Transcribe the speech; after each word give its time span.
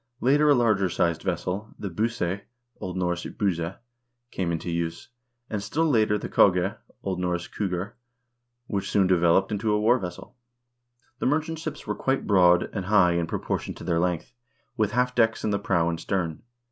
Later 0.19 0.49
a 0.49 0.55
larger 0.55 0.89
sized 0.89 1.21
vessel, 1.21 1.75
the 1.77 1.91
busse 1.91 2.21
1 2.21 2.39
(O. 2.81 2.91
N. 2.93 3.21
buza), 3.37 3.77
came 4.31 4.51
into 4.51 4.71
use, 4.71 5.09
and 5.47 5.61
still 5.61 5.85
later 5.87 6.17
the 6.17 6.27
kogge 6.27 6.75
(O. 7.03 7.13
N. 7.15 7.21
kuggr), 7.21 7.91
which 8.65 8.89
soon 8.89 9.05
developed 9.05 9.51
into 9.51 9.71
a 9.71 9.79
war 9.79 9.99
vessel. 9.99 10.35
The 11.19 11.27
nuTchant 11.27 11.59
ships 11.59 11.85
were 11.85 11.93
quite 11.93 12.25
broad 12.25 12.67
and 12.73 12.85
high 12.85 13.11
in 13.11 13.27
proportion 13.27 13.75
to 13.75 13.83
their 13.83 13.99
length, 13.99 14.33
with 14.75 14.93
half 14.93 15.13
decks 15.13 15.43
in 15.43 15.51
the 15.51 15.59
prow 15.59 15.87
and 15.87 15.99
stern. 15.99 16.41